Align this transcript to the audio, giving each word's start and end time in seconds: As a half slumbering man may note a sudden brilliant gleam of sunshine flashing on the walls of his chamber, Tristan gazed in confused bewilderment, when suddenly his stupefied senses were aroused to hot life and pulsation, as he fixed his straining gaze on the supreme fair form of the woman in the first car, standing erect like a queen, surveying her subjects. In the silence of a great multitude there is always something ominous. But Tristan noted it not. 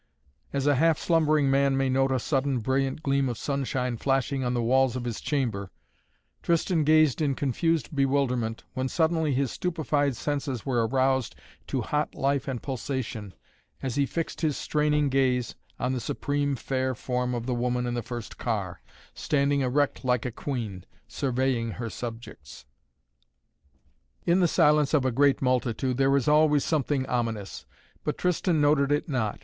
As 0.51 0.65
a 0.65 0.73
half 0.77 0.97
slumbering 0.97 1.51
man 1.51 1.77
may 1.77 1.87
note 1.87 2.11
a 2.11 2.17
sudden 2.17 2.57
brilliant 2.57 3.03
gleam 3.03 3.29
of 3.29 3.37
sunshine 3.37 3.97
flashing 3.97 4.43
on 4.43 4.55
the 4.55 4.63
walls 4.63 4.95
of 4.95 5.03
his 5.03 5.21
chamber, 5.21 5.69
Tristan 6.41 6.83
gazed 6.83 7.21
in 7.21 7.35
confused 7.35 7.95
bewilderment, 7.95 8.63
when 8.73 8.89
suddenly 8.89 9.31
his 9.31 9.51
stupefied 9.51 10.15
senses 10.15 10.65
were 10.65 10.87
aroused 10.87 11.35
to 11.67 11.81
hot 11.83 12.15
life 12.15 12.47
and 12.47 12.63
pulsation, 12.63 13.35
as 13.83 13.93
he 13.93 14.07
fixed 14.07 14.41
his 14.41 14.57
straining 14.57 15.07
gaze 15.09 15.53
on 15.79 15.93
the 15.93 15.99
supreme 15.99 16.55
fair 16.55 16.95
form 16.95 17.35
of 17.35 17.45
the 17.45 17.53
woman 17.53 17.85
in 17.85 17.93
the 17.93 18.01
first 18.01 18.39
car, 18.39 18.81
standing 19.13 19.61
erect 19.61 20.03
like 20.03 20.25
a 20.25 20.31
queen, 20.31 20.83
surveying 21.07 21.73
her 21.73 21.91
subjects. 21.91 22.65
In 24.25 24.39
the 24.39 24.47
silence 24.47 24.95
of 24.95 25.05
a 25.05 25.11
great 25.11 25.43
multitude 25.43 25.97
there 25.97 26.17
is 26.17 26.27
always 26.27 26.63
something 26.63 27.05
ominous. 27.05 27.67
But 28.03 28.17
Tristan 28.17 28.59
noted 28.59 28.91
it 28.91 29.07
not. 29.07 29.39